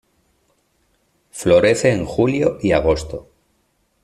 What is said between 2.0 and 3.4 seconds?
julio y agosto.